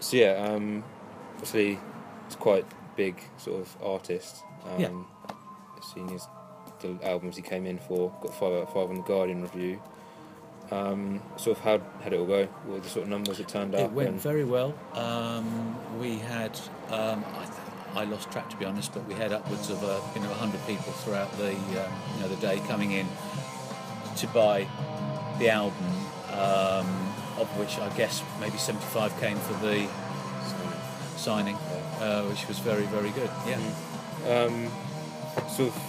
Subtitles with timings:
[0.00, 0.84] so yeah, um,
[1.34, 1.78] obviously
[2.26, 2.64] it's quite
[2.96, 4.42] big sort of artist.
[4.66, 4.88] Um, Yeah.
[5.94, 6.26] Seeing his
[6.80, 9.80] the albums he came in for, got five out of five on the Guardian review.
[10.70, 12.44] Um, sort of how how did it all go?
[12.44, 13.80] What were the sort of numbers that turned up?
[13.80, 14.74] It went and- very well.
[14.94, 16.58] Um, we had,
[16.90, 19.98] um, I, th- I lost track to be honest, but we had upwards of uh,
[20.14, 23.06] you know 100 people throughout the um, you know the day coming in
[24.16, 24.66] to buy
[25.38, 25.86] the album,
[26.32, 26.86] um,
[27.52, 29.86] of which I guess maybe 75 came for the
[31.16, 31.56] signing,
[32.00, 33.30] uh, which was very very good.
[33.46, 33.58] Yeah.
[34.44, 34.70] um,
[35.48, 35.82] sort of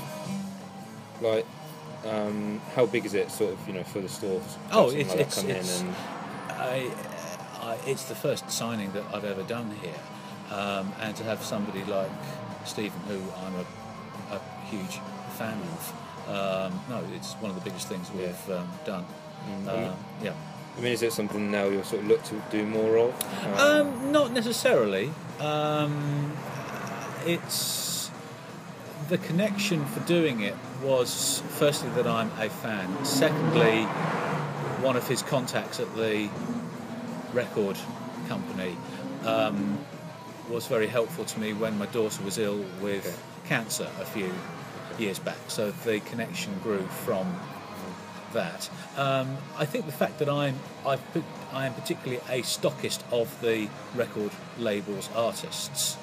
[1.21, 1.45] like
[2.07, 3.31] um, how big is it?
[3.31, 4.41] Sort of you know for the store.
[4.71, 5.95] Oh, it's- like it's- it's- in and
[6.51, 6.91] I,
[7.61, 9.99] I, it's the first signing that I've ever done here,
[10.57, 12.09] um, and to have somebody like
[12.65, 14.99] Steven, who I'm a, a huge
[15.37, 15.93] fan of,
[16.29, 19.05] um, no, it's one of the biggest things we've um, done.
[19.47, 20.33] Mm, Um, yeah.
[20.79, 23.59] I mean, is it something now you'll sort of look to do more of?
[23.59, 25.11] Um, not necessarily.
[25.41, 26.31] Um,
[27.25, 28.09] it's
[29.09, 33.03] the connection for doing it was firstly that I'm a fan.
[33.03, 33.83] Secondly,
[34.81, 36.29] one of his contacts at the
[37.33, 37.77] record
[38.29, 38.77] company
[39.25, 39.77] um,
[40.49, 43.49] was very helpful to me when my daughter was ill with Okay.
[43.49, 44.31] cancer a few
[44.97, 45.37] years back.
[45.49, 47.37] So the connection grew from
[48.33, 48.69] that.
[48.97, 53.39] Um, I think the fact that I'm I've put, I am particularly a stockist of
[53.41, 55.97] the record labels artists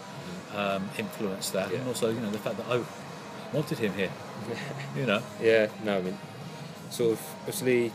[0.55, 2.83] um, influenced that, and also you know the fact that I
[3.53, 4.11] wanted him here.
[4.97, 6.19] you know, Yeah, no, I mean,
[6.91, 7.93] sort of, obviously,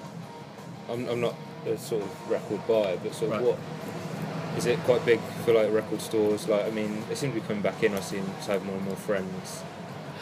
[0.90, 3.56] I'm, I'm not a sort of record buyer, but sort of Right.
[3.56, 6.48] what, is it quite big for like record stores?
[6.48, 8.76] Like, I mean, it seems to be coming back in, I seem to have more
[8.76, 9.64] and more friends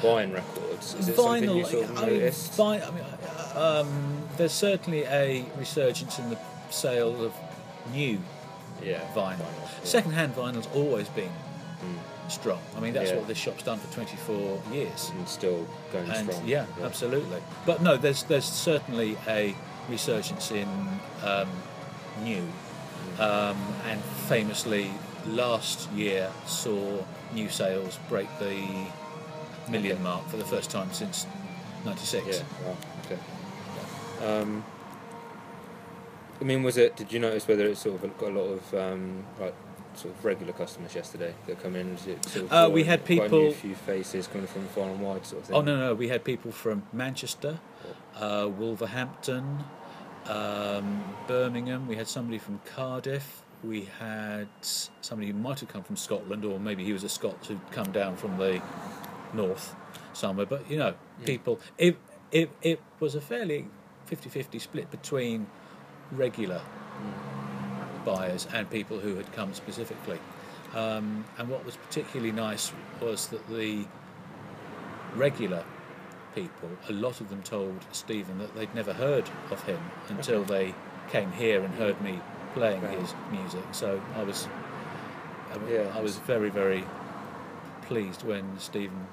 [0.02, 0.94] buying records.
[0.96, 3.04] Is it something you sort of I mean, vi- I mean,
[3.56, 6.38] uh, um, there's certainly a resurgence in the
[6.70, 7.34] sale of
[7.94, 8.20] new
[8.84, 9.40] yeah, vinyl.
[9.40, 9.46] yeah.
[9.84, 11.32] Second-hand vinyl's always been
[11.84, 12.30] Mm.
[12.32, 12.60] strong.
[12.76, 13.18] I mean, that's Yeah.
[13.18, 15.12] what this shop's done for 24 years.
[15.16, 16.46] And still going and strong.
[16.48, 17.42] yeah, absolutely.
[17.66, 19.56] But no, there's there's certainly a
[19.90, 20.68] resurgence in
[21.24, 21.48] um,
[22.24, 22.44] new,
[23.18, 23.58] um,
[23.90, 24.92] and famously
[25.26, 26.98] last year saw
[27.34, 28.58] new sales break the
[29.70, 30.04] million Okay.
[30.04, 31.26] mark for the first time since
[31.86, 32.26] '96.
[32.28, 32.76] Yeah, wow,
[33.06, 34.42] okay.
[34.42, 34.64] Um,
[36.42, 36.96] I mean, was it?
[36.96, 39.54] Did you notice whether it sort of got a lot of um, like
[39.96, 41.98] sort of regular customers yesterday that come in?
[41.98, 45.26] Sort of Uh, we had quite a people- few faces coming from far and wide,
[45.26, 45.56] sort of thing.
[45.58, 47.60] Oh no, no, we had people from Manchester,
[48.16, 49.64] uh, Wolverhampton,
[50.28, 51.88] um, Birmingham.
[51.88, 53.42] We had somebody from Cardiff.
[53.62, 54.48] We had
[55.02, 57.92] somebody who might have come from Scotland, or maybe he was a Scot who'd come
[57.92, 58.62] down from the
[59.34, 59.76] north
[60.14, 60.46] somewhere.
[60.46, 60.94] But you know,
[61.26, 61.60] people.
[61.78, 61.98] It
[62.32, 63.68] it it was a fairly
[64.10, 65.48] 50-50 split between
[66.12, 66.62] regular
[68.06, 70.20] buyers and people who had come specifically.
[70.76, 73.86] Um, and what was particularly nice was that the
[75.16, 75.64] regular
[76.36, 79.80] people, a lot of them told Steven that they'd never heard of him
[80.10, 80.74] until they
[81.12, 82.20] came here and heard me
[82.54, 83.00] playing Right.
[83.00, 83.64] his music.
[83.72, 84.48] So I was,
[85.52, 85.92] I, Yeah.
[85.96, 86.84] I was very, very
[87.90, 89.08] pleased when Steven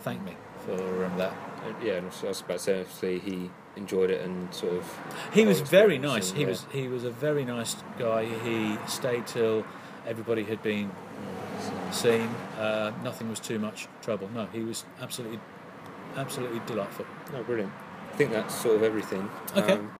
[0.00, 1.32] thanked me for um, that.
[1.32, 4.98] Uh, yeah, and I was about to say, obviously, he enjoyed it and sort of.
[5.32, 6.30] He was very nice.
[6.30, 6.48] and, He yeah.
[6.50, 8.24] was he was a very nice guy.
[8.24, 9.64] He stayed till
[10.06, 10.90] everybody had been
[11.92, 12.28] seen.
[12.58, 14.28] Uh, nothing was too much trouble.
[14.34, 15.38] No, he was absolutely
[16.16, 17.06] absolutely delightful.
[17.32, 17.72] No, brilliant.
[18.12, 19.28] I think that's sort of everything.
[19.56, 19.72] Okay.
[19.72, 19.92] Um,